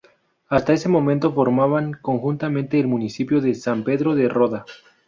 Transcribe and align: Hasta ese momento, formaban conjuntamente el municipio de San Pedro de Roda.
Hasta 0.49 0.73
ese 0.73 0.89
momento, 0.89 1.31
formaban 1.31 1.93
conjuntamente 1.93 2.79
el 2.79 2.87
municipio 2.87 3.39
de 3.39 3.53
San 3.53 3.83
Pedro 3.83 4.15
de 4.15 4.29
Roda. 4.29 4.65